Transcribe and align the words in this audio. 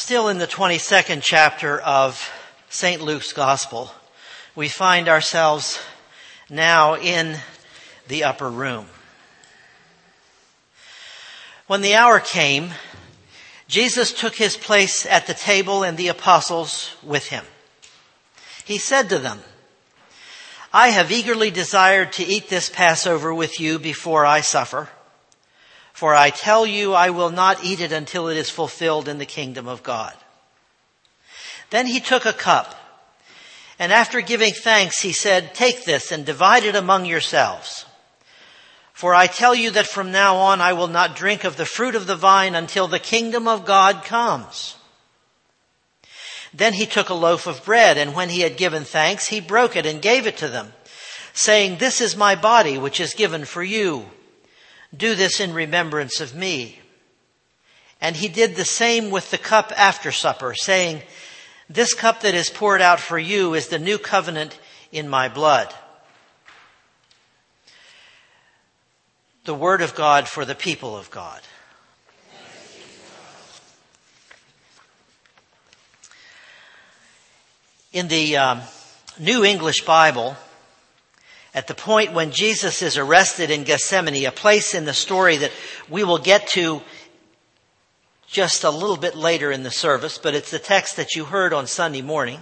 Still 0.00 0.28
in 0.28 0.38
the 0.38 0.46
22nd 0.46 1.20
chapter 1.22 1.78
of 1.78 2.32
St. 2.70 3.02
Luke's 3.02 3.34
Gospel, 3.34 3.92
we 4.56 4.66
find 4.66 5.10
ourselves 5.10 5.78
now 6.48 6.96
in 6.96 7.36
the 8.08 8.24
upper 8.24 8.48
room. 8.48 8.86
When 11.66 11.82
the 11.82 11.96
hour 11.96 12.18
came, 12.18 12.70
Jesus 13.68 14.14
took 14.14 14.36
his 14.36 14.56
place 14.56 15.04
at 15.04 15.26
the 15.26 15.34
table 15.34 15.82
and 15.82 15.98
the 15.98 16.08
apostles 16.08 16.96
with 17.02 17.26
him. 17.26 17.44
He 18.64 18.78
said 18.78 19.10
to 19.10 19.18
them, 19.18 19.40
I 20.72 20.88
have 20.88 21.12
eagerly 21.12 21.50
desired 21.50 22.14
to 22.14 22.24
eat 22.24 22.48
this 22.48 22.70
Passover 22.70 23.34
with 23.34 23.60
you 23.60 23.78
before 23.78 24.24
I 24.24 24.40
suffer. 24.40 24.88
For 25.92 26.14
I 26.14 26.30
tell 26.30 26.66
you, 26.66 26.94
I 26.94 27.10
will 27.10 27.30
not 27.30 27.64
eat 27.64 27.80
it 27.80 27.92
until 27.92 28.28
it 28.28 28.36
is 28.36 28.50
fulfilled 28.50 29.08
in 29.08 29.18
the 29.18 29.26
kingdom 29.26 29.68
of 29.68 29.82
God. 29.82 30.14
Then 31.70 31.86
he 31.86 32.00
took 32.00 32.26
a 32.26 32.32
cup, 32.32 32.74
and 33.78 33.92
after 33.92 34.20
giving 34.20 34.52
thanks, 34.52 35.00
he 35.00 35.12
said, 35.12 35.54
Take 35.54 35.84
this 35.84 36.12
and 36.12 36.26
divide 36.26 36.64
it 36.64 36.76
among 36.76 37.06
yourselves. 37.06 37.86
For 38.92 39.14
I 39.14 39.28
tell 39.28 39.54
you 39.54 39.70
that 39.70 39.86
from 39.86 40.12
now 40.12 40.36
on 40.36 40.60
I 40.60 40.74
will 40.74 40.88
not 40.88 41.16
drink 41.16 41.44
of 41.44 41.56
the 41.56 41.64
fruit 41.64 41.94
of 41.94 42.06
the 42.06 42.16
vine 42.16 42.54
until 42.54 42.86
the 42.86 42.98
kingdom 42.98 43.48
of 43.48 43.64
God 43.64 44.04
comes. 44.04 44.76
Then 46.52 46.74
he 46.74 46.84
took 46.84 47.08
a 47.08 47.14
loaf 47.14 47.46
of 47.46 47.64
bread, 47.64 47.96
and 47.96 48.14
when 48.14 48.28
he 48.28 48.40
had 48.40 48.56
given 48.56 48.84
thanks, 48.84 49.28
he 49.28 49.40
broke 49.40 49.76
it 49.76 49.86
and 49.86 50.02
gave 50.02 50.26
it 50.26 50.36
to 50.38 50.48
them, 50.48 50.72
saying, 51.32 51.78
This 51.78 52.00
is 52.00 52.16
my 52.16 52.34
body, 52.34 52.76
which 52.76 53.00
is 53.00 53.14
given 53.14 53.44
for 53.44 53.62
you. 53.62 54.10
Do 54.96 55.14
this 55.14 55.40
in 55.40 55.54
remembrance 55.54 56.20
of 56.20 56.34
me. 56.34 56.78
And 58.00 58.16
he 58.16 58.28
did 58.28 58.56
the 58.56 58.64
same 58.64 59.10
with 59.10 59.30
the 59.30 59.38
cup 59.38 59.72
after 59.76 60.10
supper, 60.10 60.54
saying, 60.54 61.02
This 61.68 61.94
cup 61.94 62.22
that 62.22 62.34
is 62.34 62.50
poured 62.50 62.80
out 62.80 63.00
for 63.00 63.18
you 63.18 63.54
is 63.54 63.68
the 63.68 63.78
new 63.78 63.98
covenant 63.98 64.58
in 64.90 65.08
my 65.08 65.28
blood. 65.28 65.72
the 69.44 69.54
Word 69.54 69.82
of 69.82 69.94
God 69.94 70.28
for 70.28 70.44
the 70.44 70.54
people 70.54 70.96
of 70.96 71.10
God. 71.10 71.40
In 77.92 78.06
the 78.06 78.36
um, 78.36 78.60
New 79.18 79.44
English 79.44 79.80
Bible, 79.84 80.36
at 81.54 81.66
the 81.66 81.74
point 81.74 82.12
when 82.12 82.30
Jesus 82.30 82.80
is 82.82 82.96
arrested 82.96 83.50
in 83.50 83.64
Gethsemane, 83.64 84.24
a 84.26 84.30
place 84.30 84.74
in 84.74 84.84
the 84.84 84.94
story 84.94 85.36
that 85.38 85.52
we 85.88 86.04
will 86.04 86.18
get 86.18 86.46
to 86.48 86.80
just 88.28 88.62
a 88.62 88.70
little 88.70 88.96
bit 88.96 89.16
later 89.16 89.50
in 89.50 89.64
the 89.64 89.70
service, 89.70 90.16
but 90.16 90.34
it's 90.34 90.52
the 90.52 90.60
text 90.60 90.96
that 90.96 91.16
you 91.16 91.24
heard 91.24 91.52
on 91.52 91.66
Sunday 91.66 92.02
morning. 92.02 92.40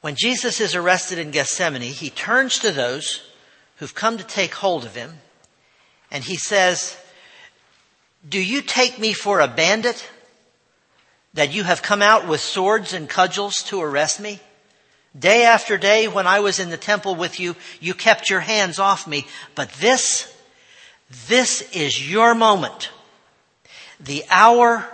When 0.00 0.14
Jesus 0.14 0.60
is 0.60 0.74
arrested 0.74 1.18
in 1.18 1.30
Gethsemane, 1.30 1.82
he 1.82 2.08
turns 2.08 2.58
to 2.60 2.70
those 2.70 3.22
who've 3.76 3.94
come 3.94 4.16
to 4.16 4.24
take 4.24 4.54
hold 4.54 4.86
of 4.86 4.94
him. 4.94 5.18
And 6.10 6.24
he 6.24 6.36
says, 6.36 6.96
Do 8.26 8.42
you 8.42 8.62
take 8.62 8.98
me 8.98 9.12
for 9.12 9.40
a 9.40 9.48
bandit 9.48 10.08
that 11.34 11.52
you 11.52 11.64
have 11.64 11.82
come 11.82 12.00
out 12.00 12.26
with 12.26 12.40
swords 12.40 12.94
and 12.94 13.08
cudgels 13.08 13.62
to 13.64 13.82
arrest 13.82 14.20
me? 14.20 14.40
Day 15.16 15.44
after 15.44 15.78
day 15.78 16.08
when 16.08 16.26
I 16.26 16.40
was 16.40 16.58
in 16.58 16.70
the 16.70 16.76
temple 16.76 17.14
with 17.14 17.40
you, 17.40 17.56
you 17.80 17.94
kept 17.94 18.30
your 18.30 18.40
hands 18.40 18.78
off 18.78 19.06
me. 19.06 19.26
But 19.54 19.72
this, 19.74 20.34
this 21.28 21.62
is 21.74 22.10
your 22.10 22.34
moment. 22.34 22.90
The 24.00 24.24
hour 24.30 24.86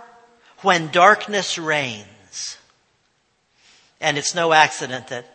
when 0.60 0.88
darkness 0.88 1.58
reigns. 1.58 2.58
And 4.00 4.18
it's 4.18 4.34
no 4.34 4.52
accident 4.52 5.08
that 5.08 5.26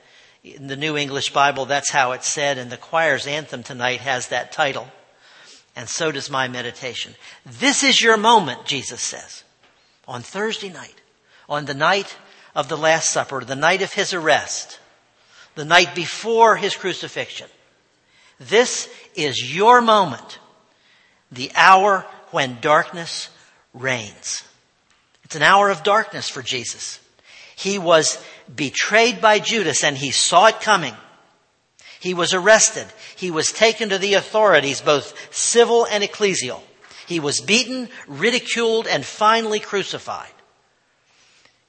in 0.44 0.68
the 0.68 0.78
New 0.78 0.96
English 0.96 1.34
Bible, 1.34 1.66
that's 1.66 1.92
how 1.92 2.14
it's 2.14 2.28
said, 2.28 2.58
and 2.58 2.72
the 2.72 2.78
choir's 2.78 3.28
anthem 3.28 3.64
tonight 3.64 4.00
has 4.02 4.30
that 4.30 4.52
title. 4.52 4.88
And 5.76 5.88
so 5.88 6.12
does 6.12 6.30
my 6.30 6.48
meditation. 6.48 7.16
This 7.46 7.84
is 7.84 8.02
your 8.02 8.18
moment, 8.18 8.66
Jesus 8.66 9.02
says. 9.02 9.44
On 10.08 10.22
Thursday 10.22 10.70
night, 10.70 11.02
on 11.48 11.66
the 11.66 11.74
night 11.74 12.18
of 12.60 12.68
the 12.68 12.78
Last 12.78 13.12
Supper, 13.12 13.40
the 13.40 13.56
night 13.56 13.82
of 13.82 13.94
his 13.94 14.14
arrest, 14.14 14.82
the 15.56 15.64
night 15.64 15.96
before 15.96 16.58
his 16.58 16.76
crucifixion. 16.76 17.48
This 18.38 18.90
is 19.16 19.56
your 19.56 19.80
moment, 19.80 20.40
the 21.32 21.54
hour 21.56 22.06
when 22.32 22.60
darkness 22.60 23.30
reigns. 23.74 24.44
It's 25.24 25.38
an 25.38 25.42
hour 25.42 25.70
of 25.70 25.84
darkness 25.84 26.28
for 26.28 26.42
Jesus. 26.42 27.00
He 27.56 27.80
was 27.80 28.22
betrayed 28.54 29.22
by 29.22 29.40
Judas 29.40 29.86
and 29.86 29.98
he 29.98 30.12
saw 30.12 30.48
it 30.48 30.60
coming. 30.60 30.96
He 32.02 32.14
was 32.14 32.34
arrested. 32.34 32.88
He 33.16 33.32
was 33.32 33.54
taken 33.54 33.88
to 33.90 33.98
the 33.98 34.16
authorities, 34.16 34.82
both 34.82 35.14
civil 35.34 35.86
and 35.86 36.04
ecclesial. 36.04 36.60
He 37.08 37.22
was 37.22 37.40
beaten, 37.40 37.88
ridiculed, 38.06 38.86
and 38.86 39.06
finally 39.06 39.62
crucified. 39.62 40.34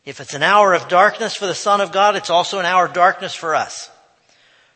If 0.05 0.21
it's 0.21 0.34
an 0.34 0.43
hour 0.43 0.72
of 0.75 0.88
darkness 0.88 1.37
for 1.37 1.47
the 1.47 1.55
Son 1.55 1.81
of 1.81 1.93
God, 1.93 2.16
it's 2.16 2.31
also 2.31 2.59
an 2.59 2.66
hour 2.66 2.87
of 2.87 2.93
darkness 2.93 3.34
for 3.34 3.55
us. 3.55 3.91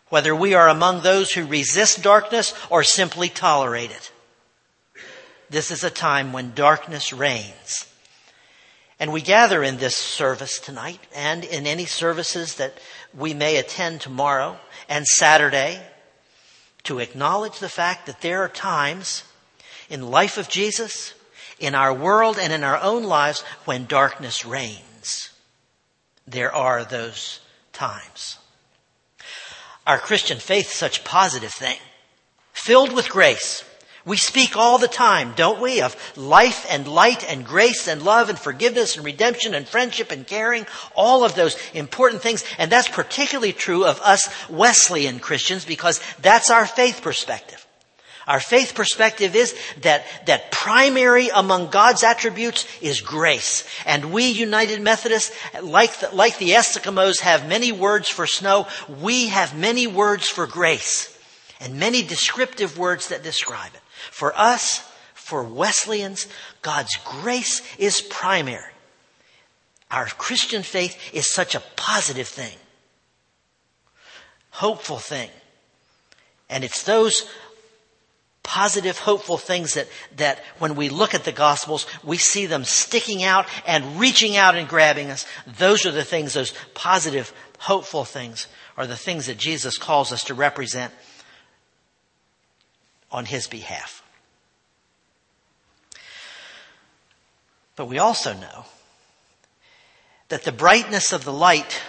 Whether 0.08 0.34
we 0.34 0.54
are 0.54 0.68
among 0.68 1.00
those 1.00 1.32
who 1.32 1.46
resist 1.46 2.02
darkness 2.02 2.52
or 2.70 2.84
simply 2.84 3.28
tolerate 3.28 3.90
it. 3.90 4.12
This 5.48 5.70
is 5.70 5.82
a 5.82 5.90
time 5.90 6.32
when 6.32 6.52
darkness 6.54 7.12
reigns. 7.12 7.86
And 9.00 9.12
we 9.12 9.22
gather 9.22 9.62
in 9.62 9.78
this 9.78 9.96
service 9.96 10.58
tonight 10.58 11.00
and 11.14 11.44
in 11.44 11.66
any 11.66 11.86
services 11.86 12.56
that 12.56 12.78
we 13.12 13.34
may 13.34 13.56
attend 13.56 14.00
tomorrow 14.00 14.58
and 14.88 15.06
Saturday 15.06 15.82
to 16.84 16.98
acknowledge 16.98 17.58
the 17.58 17.68
fact 17.68 18.06
that 18.06 18.20
there 18.20 18.42
are 18.42 18.48
times 18.48 19.24
in 19.88 20.10
life 20.10 20.38
of 20.38 20.48
Jesus, 20.48 21.14
in 21.58 21.74
our 21.74 21.92
world 21.92 22.38
and 22.38 22.52
in 22.52 22.62
our 22.62 22.80
own 22.80 23.04
lives 23.04 23.42
when 23.64 23.86
darkness 23.86 24.44
reigns. 24.44 24.93
There 26.26 26.54
are 26.54 26.84
those 26.84 27.40
times. 27.72 28.38
Our 29.86 29.98
Christian 29.98 30.38
faith, 30.38 30.72
such 30.72 31.04
positive 31.04 31.52
thing, 31.52 31.78
filled 32.52 32.92
with 32.92 33.10
grace, 33.10 33.64
we 34.06 34.16
speak 34.18 34.54
all 34.54 34.76
the 34.76 34.88
time, 34.88 35.32
don't 35.34 35.62
we, 35.62 35.80
of 35.80 35.96
life 36.16 36.66
and 36.68 36.86
light 36.86 37.24
and 37.30 37.44
grace 37.44 37.88
and 37.88 38.02
love 38.02 38.28
and 38.28 38.38
forgiveness 38.38 38.96
and 38.96 39.04
redemption 39.04 39.54
and 39.54 39.66
friendship 39.66 40.10
and 40.10 40.26
caring, 40.26 40.66
all 40.94 41.24
of 41.24 41.34
those 41.34 41.56
important 41.72 42.20
things. 42.20 42.44
And 42.58 42.70
that's 42.70 42.88
particularly 42.88 43.54
true 43.54 43.86
of 43.86 44.00
us 44.02 44.28
Wesleyan 44.50 45.20
Christians 45.20 45.64
because 45.64 46.00
that's 46.20 46.50
our 46.50 46.66
faith 46.66 47.00
perspective. 47.02 47.66
Our 48.26 48.40
faith 48.40 48.74
perspective 48.74 49.36
is 49.36 49.54
that, 49.82 50.04
that 50.26 50.50
primary 50.50 51.28
among 51.28 51.70
God's 51.70 52.02
attributes 52.02 52.66
is 52.80 53.00
grace. 53.00 53.64
And 53.84 54.12
we 54.12 54.30
United 54.30 54.80
Methodists, 54.80 55.36
like 55.62 55.98
the, 55.98 56.14
like 56.14 56.38
the 56.38 56.50
Eskimos 56.50 57.20
have 57.20 57.48
many 57.48 57.70
words 57.70 58.08
for 58.08 58.26
snow, 58.26 58.66
we 59.00 59.28
have 59.28 59.56
many 59.56 59.86
words 59.86 60.28
for 60.28 60.46
grace. 60.46 61.10
And 61.60 61.78
many 61.78 62.02
descriptive 62.02 62.78
words 62.78 63.08
that 63.08 63.22
describe 63.22 63.74
it. 63.74 63.80
For 64.10 64.36
us, 64.36 64.80
for 65.14 65.42
Wesleyans, 65.42 66.26
God's 66.62 66.96
grace 67.04 67.62
is 67.78 68.00
primary. 68.00 68.72
Our 69.90 70.06
Christian 70.06 70.62
faith 70.62 70.98
is 71.14 71.32
such 71.32 71.54
a 71.54 71.62
positive 71.76 72.28
thing, 72.28 72.56
hopeful 74.50 74.98
thing. 74.98 75.30
And 76.50 76.64
it's 76.64 76.82
those 76.82 77.28
positive, 78.44 78.98
hopeful 78.98 79.38
things 79.38 79.74
that, 79.74 79.88
that 80.16 80.38
when 80.58 80.76
we 80.76 80.88
look 80.88 81.14
at 81.14 81.24
the 81.24 81.32
Gospels, 81.32 81.86
we 82.04 82.18
see 82.18 82.46
them 82.46 82.62
sticking 82.62 83.24
out 83.24 83.46
and 83.66 83.98
reaching 83.98 84.36
out 84.36 84.54
and 84.54 84.68
grabbing 84.68 85.10
us. 85.10 85.26
Those 85.58 85.84
are 85.84 85.90
the 85.90 86.04
things, 86.04 86.34
those 86.34 86.54
positive, 86.74 87.32
hopeful 87.58 88.04
things, 88.04 88.46
are 88.76 88.86
the 88.86 88.96
things 88.96 89.26
that 89.26 89.38
Jesus 89.38 89.78
calls 89.78 90.12
us 90.12 90.24
to 90.24 90.34
represent 90.34 90.92
on 93.10 93.24
his 93.24 93.48
behalf. 93.48 94.02
But 97.76 97.86
we 97.86 97.98
also 97.98 98.34
know 98.34 98.66
that 100.28 100.44
the 100.44 100.52
brightness 100.52 101.12
of 101.12 101.24
the 101.24 101.32
light 101.32 101.82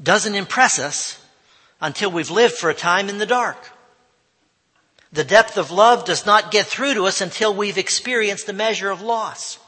doesn't 0.00 0.34
impress 0.34 0.78
us 0.78 1.24
until 1.80 2.10
we've 2.10 2.30
lived 2.30 2.54
for 2.54 2.70
a 2.70 2.74
time 2.74 3.08
in 3.08 3.18
the 3.18 3.26
dark. 3.26 3.70
The 5.12 5.24
depth 5.24 5.58
of 5.58 5.70
love 5.70 6.06
does 6.06 6.24
not 6.24 6.50
get 6.50 6.66
through 6.66 6.94
to 6.94 7.06
us 7.06 7.20
until 7.20 7.54
we've 7.54 7.76
experienced 7.76 8.46
the 8.46 8.54
measure 8.54 8.90
of 8.90 9.02
loss. 9.02 9.58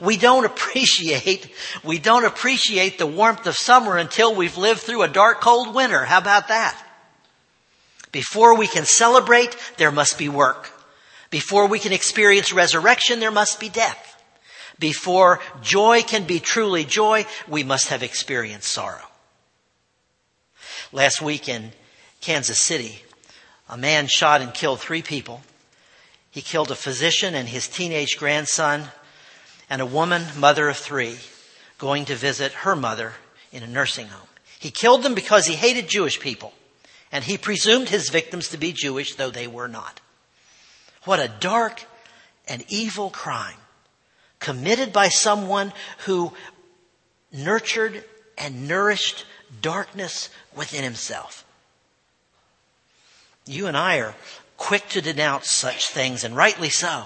We 0.00 0.16
don't 0.16 0.44
appreciate, 0.52 1.52
we 1.84 1.98
don't 1.98 2.24
appreciate 2.24 2.98
the 2.98 3.06
warmth 3.06 3.46
of 3.46 3.56
summer 3.56 3.96
until 3.96 4.34
we've 4.34 4.56
lived 4.56 4.80
through 4.80 5.02
a 5.02 5.08
dark, 5.08 5.40
cold 5.40 5.74
winter. 5.74 6.04
How 6.04 6.18
about 6.18 6.48
that? 6.48 6.76
Before 8.10 8.56
we 8.56 8.66
can 8.66 8.84
celebrate, 8.84 9.56
there 9.78 9.92
must 9.92 10.18
be 10.18 10.28
work. 10.28 10.70
Before 11.30 11.66
we 11.66 11.78
can 11.78 11.92
experience 11.92 12.52
resurrection, 12.52 13.20
there 13.20 13.30
must 13.30 13.58
be 13.58 13.70
death. 13.70 14.08
Before 14.78 15.40
joy 15.62 16.02
can 16.02 16.24
be 16.24 16.40
truly 16.40 16.84
joy, 16.84 17.24
we 17.48 17.62
must 17.62 17.88
have 17.88 18.02
experienced 18.02 18.68
sorrow. 18.68 19.06
Last 20.90 21.22
week 21.22 21.48
in 21.48 21.72
Kansas 22.20 22.58
City, 22.58 23.02
a 23.72 23.76
man 23.78 24.06
shot 24.06 24.42
and 24.42 24.52
killed 24.52 24.80
three 24.80 25.00
people. 25.00 25.40
He 26.30 26.42
killed 26.42 26.70
a 26.70 26.74
physician 26.76 27.34
and 27.34 27.48
his 27.48 27.66
teenage 27.66 28.18
grandson, 28.18 28.84
and 29.70 29.80
a 29.80 29.86
woman, 29.86 30.22
mother 30.36 30.68
of 30.68 30.76
three, 30.76 31.16
going 31.78 32.04
to 32.04 32.14
visit 32.14 32.52
her 32.52 32.76
mother 32.76 33.14
in 33.50 33.62
a 33.62 33.66
nursing 33.66 34.08
home. 34.08 34.28
He 34.60 34.70
killed 34.70 35.02
them 35.02 35.14
because 35.14 35.46
he 35.46 35.54
hated 35.54 35.88
Jewish 35.88 36.20
people, 36.20 36.52
and 37.10 37.24
he 37.24 37.38
presumed 37.38 37.88
his 37.88 38.10
victims 38.10 38.48
to 38.48 38.58
be 38.58 38.72
Jewish, 38.72 39.14
though 39.14 39.30
they 39.30 39.46
were 39.46 39.68
not. 39.68 40.00
What 41.04 41.18
a 41.18 41.32
dark 41.40 41.82
and 42.46 42.62
evil 42.68 43.08
crime 43.08 43.56
committed 44.38 44.92
by 44.92 45.08
someone 45.08 45.72
who 46.04 46.34
nurtured 47.32 48.04
and 48.36 48.68
nourished 48.68 49.24
darkness 49.62 50.28
within 50.54 50.84
himself. 50.84 51.46
You 53.46 53.66
and 53.66 53.76
I 53.76 53.98
are 53.98 54.14
quick 54.56 54.88
to 54.90 55.00
denounce 55.00 55.50
such 55.50 55.88
things, 55.88 56.24
and 56.24 56.36
rightly 56.36 56.70
so, 56.70 57.04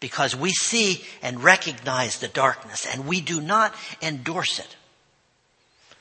because 0.00 0.34
we 0.34 0.50
see 0.50 1.04
and 1.22 1.42
recognize 1.42 2.18
the 2.18 2.28
darkness, 2.28 2.86
and 2.86 3.06
we 3.06 3.20
do 3.20 3.40
not 3.40 3.74
endorse 4.02 4.58
it. 4.58 4.76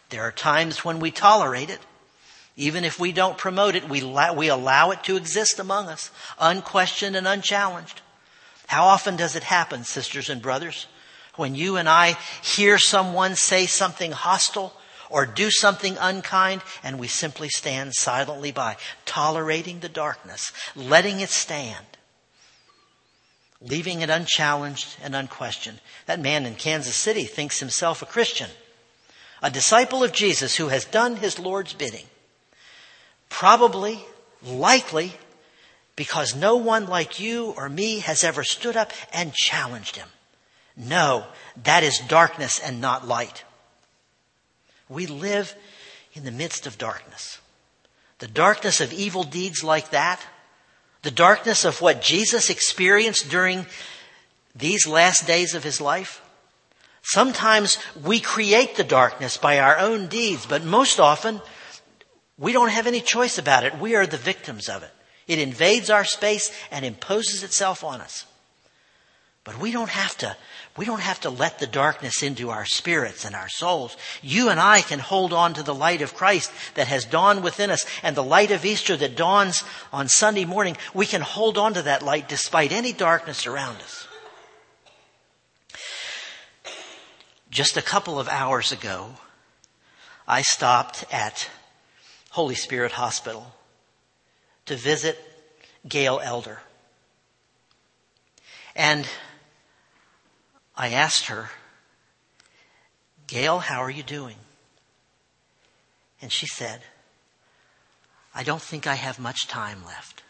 There 0.09 0.23
are 0.23 0.31
times 0.31 0.83
when 0.83 0.99
we 0.99 1.11
tolerate 1.11 1.69
it. 1.69 1.79
Even 2.55 2.83
if 2.83 2.99
we 2.99 3.11
don't 3.11 3.37
promote 3.37 3.75
it, 3.75 3.87
we, 3.87 4.03
we 4.03 4.47
allow 4.47 4.89
it 4.89 5.03
to 5.03 5.15
exist 5.15 5.59
among 5.59 5.89
us, 5.89 6.09
unquestioned 6.39 7.15
and 7.15 7.27
unchallenged. 7.27 8.01
How 8.65 8.85
often 8.85 9.15
does 9.15 9.35
it 9.35 9.43
happen, 9.43 9.83
sisters 9.83 10.29
and 10.29 10.41
brothers, 10.41 10.87
when 11.35 11.53
you 11.53 11.77
and 11.77 11.87
I 11.87 12.17
hear 12.41 12.79
someone 12.79 13.35
say 13.35 13.67
something 13.67 14.11
hostile 14.11 14.73
or 15.09 15.25
do 15.25 15.49
something 15.51 15.97
unkind 15.99 16.61
and 16.83 16.99
we 16.99 17.07
simply 17.07 17.49
stand 17.49 17.93
silently 17.95 18.51
by, 18.51 18.77
tolerating 19.05 19.79
the 19.79 19.89
darkness, 19.89 20.51
letting 20.75 21.19
it 21.19 21.29
stand, 21.29 21.85
leaving 23.61 24.01
it 24.01 24.09
unchallenged 24.09 24.97
and 25.03 25.15
unquestioned. 25.15 25.79
That 26.05 26.19
man 26.19 26.45
in 26.45 26.55
Kansas 26.55 26.95
City 26.95 27.23
thinks 27.23 27.59
himself 27.59 28.01
a 28.01 28.05
Christian, 28.05 28.49
a 29.41 29.49
disciple 29.49 30.03
of 30.03 30.13
Jesus 30.13 30.55
who 30.55 30.67
has 30.67 30.85
done 30.85 31.17
his 31.17 31.39
Lord's 31.39 31.73
bidding. 31.73 32.05
Probably, 33.29 34.05
likely, 34.43 35.13
because 35.95 36.35
no 36.35 36.55
one 36.55 36.87
like 36.87 37.19
you 37.19 37.53
or 37.57 37.67
me 37.67 37.99
has 37.99 38.23
ever 38.23 38.43
stood 38.43 38.77
up 38.77 38.93
and 39.11 39.33
challenged 39.33 39.95
him. 39.95 40.07
No, 40.77 41.25
that 41.63 41.83
is 41.83 41.99
darkness 42.07 42.59
and 42.59 42.79
not 42.79 43.07
light. 43.07 43.43
We 44.89 45.07
live 45.07 45.55
in 46.13 46.23
the 46.23 46.31
midst 46.31 46.67
of 46.67 46.77
darkness. 46.77 47.39
The 48.19 48.27
darkness 48.27 48.81
of 48.81 48.93
evil 48.93 49.23
deeds 49.23 49.63
like 49.63 49.91
that, 49.91 50.19
the 51.03 51.11
darkness 51.11 51.65
of 51.65 51.81
what 51.81 52.01
Jesus 52.01 52.49
experienced 52.49 53.29
during 53.29 53.65
these 54.55 54.87
last 54.87 55.27
days 55.27 55.53
of 55.53 55.63
his 55.63 55.79
life. 55.79 56.21
Sometimes 57.03 57.77
we 58.03 58.19
create 58.19 58.75
the 58.75 58.83
darkness 58.83 59.37
by 59.37 59.59
our 59.59 59.77
own 59.77 60.07
deeds, 60.07 60.45
but 60.45 60.63
most 60.63 60.99
often 60.99 61.41
we 62.37 62.51
don't 62.51 62.69
have 62.69 62.87
any 62.87 63.01
choice 63.01 63.37
about 63.37 63.63
it. 63.63 63.77
We 63.77 63.95
are 63.95 64.05
the 64.05 64.17
victims 64.17 64.67
of 64.67 64.83
it. 64.83 64.91
It 65.27 65.39
invades 65.39 65.89
our 65.89 66.05
space 66.05 66.51
and 66.71 66.83
imposes 66.83 67.43
itself 67.43 67.83
on 67.83 68.01
us. 68.01 68.25
But 69.47 69.59
we 69.61 69.71
don't 69.71 69.89
have 69.89 70.17
to, 70.17 70.35
we 70.75 70.83
don't 70.83 70.99
have 70.99 71.21
to 71.21 71.29
let 71.29 71.57
the 71.57 71.67
darkness 71.67 72.21
into 72.21 72.49
our 72.49 72.65
spirits 72.65 73.23
and 73.23 73.33
our 73.33 73.47
souls. 73.47 73.95
You 74.21 74.49
and 74.49 74.59
I 74.59 74.81
can 74.81 74.99
hold 74.99 75.31
on 75.31 75.53
to 75.53 75.63
the 75.63 75.73
light 75.73 76.01
of 76.01 76.13
Christ 76.13 76.51
that 76.75 76.89
has 76.89 77.05
dawned 77.05 77.45
within 77.45 77.69
us 77.69 77.85
and 78.03 78.13
the 78.13 78.25
light 78.25 78.51
of 78.51 78.65
Easter 78.65 78.97
that 78.97 79.15
dawns 79.15 79.63
on 79.93 80.09
Sunday 80.09 80.43
morning. 80.43 80.75
We 80.93 81.05
can 81.05 81.21
hold 81.21 81.57
on 81.57 81.75
to 81.75 81.81
that 81.83 82.03
light 82.03 82.27
despite 82.27 82.73
any 82.73 82.91
darkness 82.91 83.47
around 83.47 83.77
us. 83.77 84.05
Just 87.49 87.77
a 87.77 87.81
couple 87.81 88.19
of 88.19 88.27
hours 88.27 88.73
ago, 88.73 89.11
I 90.27 90.41
stopped 90.41 91.05
at 91.09 91.49
Holy 92.31 92.55
Spirit 92.55 92.91
Hospital 92.91 93.55
to 94.65 94.75
visit 94.75 95.17
Gail 95.87 96.19
Elder. 96.21 96.59
And 98.75 99.07
I 100.77 100.89
asked 100.89 101.25
her, 101.25 101.49
Gail, 103.25 103.59
how 103.59 103.81
are 103.81 103.89
you 103.89 104.03
doing? 104.03 104.37
And 106.21 106.31
she 106.31 106.45
said, 106.47 106.81
I 108.33 108.43
don't 108.43 108.61
think 108.61 108.85
I 108.85 108.95
have 108.95 109.19
much 109.19 109.47
time 109.47 109.83
left. 109.85 110.23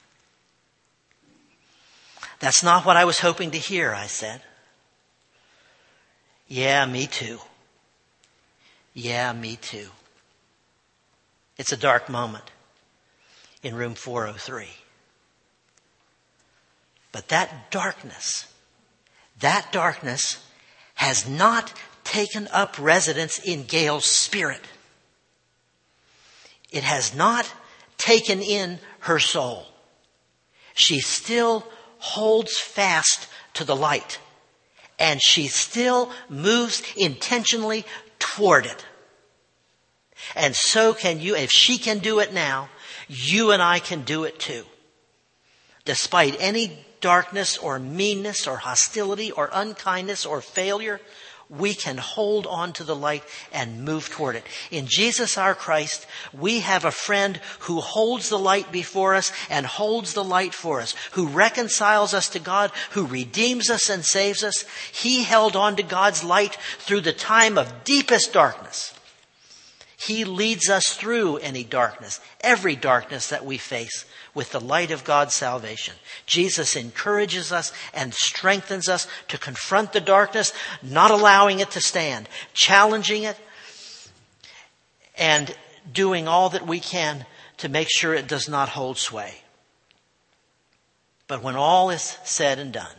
That's 2.40 2.64
not 2.64 2.86
what 2.86 2.98
I 2.98 3.06
was 3.06 3.20
hoping 3.20 3.52
to 3.52 3.58
hear, 3.58 3.94
I 3.94 4.08
said. 4.08 4.42
Yeah, 6.48 6.86
me 6.86 7.08
too. 7.08 7.40
Yeah, 8.94 9.34
me 9.34 9.58
too. 9.58 9.90
It's 11.58 11.72
a 11.72 11.78
dark 11.78 12.10
moment 12.10 12.46
in 13.64 13.76
room 13.76 13.96
403. 13.96 14.68
But 17.12 17.28
that 17.30 17.72
darkness, 17.72 18.46
that 19.40 19.72
darkness 19.72 20.44
has 20.96 21.28
not 21.28 21.74
taken 22.04 22.48
up 22.52 22.78
residence 22.80 23.40
in 23.40 23.64
Gail's 23.64 24.06
spirit. 24.06 24.62
It 26.72 26.84
has 26.84 27.16
not 27.16 27.52
taken 27.98 28.42
in 28.42 28.80
her 29.00 29.20
soul. 29.20 29.66
She 30.74 31.00
still 31.00 31.66
holds 32.00 32.58
fast 32.60 33.28
to 33.54 33.64
the 33.64 33.76
light 33.76 34.20
and 35.00 35.22
she 35.22 35.48
still 35.48 36.12
moves 36.30 36.82
intentionally 36.96 37.86
toward 38.20 38.66
it. 38.66 38.86
And 40.36 40.56
so 40.56 40.94
can 40.94 41.20
you, 41.20 41.36
if 41.36 41.52
she 41.52 41.78
can 41.78 42.00
do 42.00 42.20
it 42.20 42.34
now, 42.34 42.70
you 43.08 43.52
and 43.52 43.62
I 43.62 43.80
can 43.80 44.02
do 44.02 44.24
it 44.24 44.40
too. 44.40 44.66
Despite 45.86 46.36
any 46.40 46.86
darkness 47.02 47.58
or 47.58 47.80
meanness 47.80 48.48
or 48.48 48.58
hostility 48.58 49.32
or 49.32 49.50
unkindness 49.54 50.26
or 50.26 50.42
failure, 50.42 51.00
we 51.50 51.74
can 51.74 51.98
hold 51.98 52.46
on 52.46 52.74
to 52.74 52.84
the 52.84 52.96
light 52.96 53.24
and 53.54 53.86
move 53.86 54.10
toward 54.10 54.36
it. 54.36 54.44
In 54.70 54.86
Jesus 54.88 55.38
our 55.38 55.56
Christ, 55.56 56.06
we 56.34 56.60
have 56.60 56.84
a 56.84 56.92
friend 56.92 57.40
who 57.60 57.80
holds 57.80 58.30
the 58.30 58.40
light 58.40 58.72
before 58.72 59.16
us 59.16 59.32
and 59.50 59.66
holds 59.66 60.14
the 60.14 60.24
light 60.24 60.54
for 60.54 60.82
us, 60.82 60.94
who 61.12 61.28
reconciles 61.28 62.14
us 62.14 62.30
to 62.30 62.40
God, 62.40 62.72
who 62.92 63.06
redeems 63.06 63.70
us 63.70 63.90
and 63.90 64.04
saves 64.04 64.44
us. 64.44 64.66
He 64.92 65.24
held 65.24 65.56
on 65.56 65.78
to 65.78 65.84
God's 65.84 66.24
light 66.24 66.56
through 66.80 67.02
the 67.02 67.14
time 67.14 67.58
of 67.58 67.84
deepest 67.86 68.34
darkness. 68.34 68.94
He 70.00 70.26
leads 70.26 70.70
us 70.70 70.94
through 70.94 71.38
any 71.38 71.64
darkness, 71.64 72.22
every 72.42 72.76
darkness 72.76 73.30
that 73.30 73.44
we 73.44 73.58
face 73.58 74.06
with 74.36 74.52
the 74.52 74.60
light 74.60 74.92
of 74.92 75.04
God's 75.04 75.34
salvation. 75.34 75.96
Jesus 76.28 76.76
encourages 76.76 77.52
us 77.52 77.74
and 77.96 78.14
strengthens 78.14 78.88
us 78.88 79.08
to 79.28 79.40
confront 79.40 79.94
the 79.94 80.00
darkness, 80.00 80.54
not 80.84 81.10
allowing 81.10 81.60
it 81.60 81.72
to 81.72 81.82
stand, 81.82 82.30
challenging 82.54 83.24
it, 83.24 83.38
and 85.18 85.56
doing 85.92 86.28
all 86.28 86.50
that 86.50 86.68
we 86.68 86.80
can 86.80 87.26
to 87.58 87.68
make 87.68 87.88
sure 87.90 88.14
it 88.14 88.28
does 88.28 88.48
not 88.48 88.70
hold 88.70 89.00
sway. 89.00 89.34
But 91.28 91.42
when 91.42 91.56
all 91.56 91.90
is 91.90 92.20
said 92.24 92.60
and 92.60 92.72
done, 92.72 92.96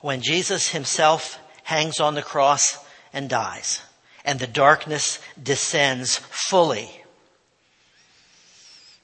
when 0.00 0.22
Jesus 0.22 0.70
himself 0.70 1.38
hangs 1.62 2.00
on 2.00 2.14
the 2.14 2.22
cross 2.22 2.82
and 3.12 3.28
dies, 3.28 3.82
and 4.24 4.38
the 4.38 4.46
darkness 4.46 5.18
descends 5.40 6.16
fully. 6.16 7.02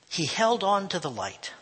He 0.08 0.26
held 0.26 0.62
on 0.62 0.88
to 0.88 0.98
the 0.98 1.10
light. 1.10 1.52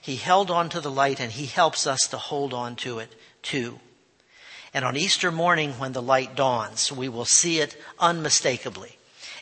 He 0.00 0.16
held 0.16 0.50
on 0.50 0.68
to 0.70 0.80
the 0.80 0.90
light 0.90 1.20
and 1.20 1.32
he 1.32 1.46
helps 1.46 1.86
us 1.86 2.00
to 2.10 2.16
hold 2.16 2.54
on 2.54 2.76
to 2.76 2.98
it 2.98 3.14
too. 3.42 3.80
And 4.72 4.84
on 4.84 4.96
Easter 4.96 5.32
morning, 5.32 5.72
when 5.72 5.92
the 5.92 6.02
light 6.02 6.36
dawns, 6.36 6.92
we 6.92 7.08
will 7.08 7.24
see 7.24 7.58
it 7.58 7.76
unmistakably 7.98 8.96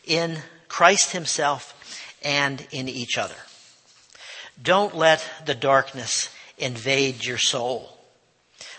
in 0.07 0.39
Christ 0.69 1.13
himself 1.13 1.75
and 2.23 2.67
in 2.73 2.89
each 2.89 3.19
other. 3.19 3.35
Don't 4.61 4.97
let 4.97 5.25
the 5.45 5.55
darkness 5.55 6.31
invade 6.57 7.25
your 7.25 7.39
soul. 7.39 7.99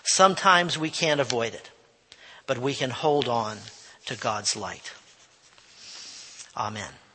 Sometimes 0.04 0.78
we 0.78 0.90
can't 0.90 1.22
avoid 1.22 1.54
it, 1.54 1.70
but 2.48 2.58
we 2.58 2.74
can 2.74 2.90
hold 2.90 3.28
on 3.28 3.58
to 4.10 4.16
God's 4.16 4.56
light. 4.56 4.92
Amen. 6.58 7.09